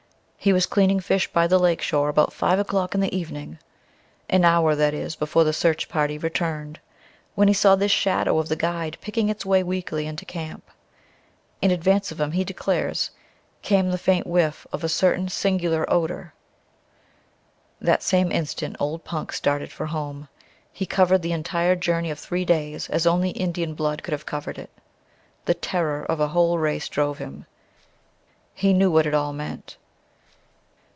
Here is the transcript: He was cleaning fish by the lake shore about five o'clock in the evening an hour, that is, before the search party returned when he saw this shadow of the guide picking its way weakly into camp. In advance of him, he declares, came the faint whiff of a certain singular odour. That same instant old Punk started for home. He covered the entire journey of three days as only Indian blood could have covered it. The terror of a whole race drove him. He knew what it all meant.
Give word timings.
He 0.43 0.53
was 0.53 0.65
cleaning 0.65 0.99
fish 0.99 1.31
by 1.31 1.45
the 1.45 1.59
lake 1.59 1.83
shore 1.83 2.09
about 2.09 2.33
five 2.33 2.57
o'clock 2.57 2.95
in 2.95 3.01
the 3.01 3.15
evening 3.15 3.59
an 4.27 4.43
hour, 4.43 4.73
that 4.75 4.91
is, 4.91 5.15
before 5.15 5.43
the 5.43 5.53
search 5.53 5.87
party 5.87 6.17
returned 6.17 6.79
when 7.35 7.47
he 7.47 7.53
saw 7.53 7.75
this 7.75 7.91
shadow 7.91 8.39
of 8.39 8.49
the 8.49 8.55
guide 8.55 8.97
picking 9.01 9.29
its 9.29 9.45
way 9.45 9.61
weakly 9.61 10.07
into 10.07 10.25
camp. 10.25 10.71
In 11.61 11.69
advance 11.69 12.11
of 12.11 12.19
him, 12.19 12.31
he 12.31 12.43
declares, 12.43 13.11
came 13.61 13.91
the 13.91 13.99
faint 13.99 14.25
whiff 14.25 14.65
of 14.73 14.83
a 14.83 14.89
certain 14.89 15.29
singular 15.29 15.87
odour. 15.93 16.33
That 17.79 18.01
same 18.01 18.31
instant 18.31 18.77
old 18.79 19.03
Punk 19.03 19.33
started 19.33 19.71
for 19.71 19.85
home. 19.85 20.27
He 20.73 20.87
covered 20.87 21.21
the 21.21 21.33
entire 21.33 21.75
journey 21.75 22.09
of 22.09 22.17
three 22.17 22.45
days 22.45 22.89
as 22.89 23.05
only 23.05 23.29
Indian 23.29 23.75
blood 23.75 24.01
could 24.01 24.13
have 24.13 24.25
covered 24.25 24.57
it. 24.57 24.71
The 25.45 25.53
terror 25.53 26.03
of 26.09 26.19
a 26.19 26.29
whole 26.29 26.57
race 26.57 26.89
drove 26.89 27.19
him. 27.19 27.45
He 28.55 28.73
knew 28.73 28.89
what 28.89 29.05
it 29.05 29.13
all 29.13 29.33
meant. 29.33 29.77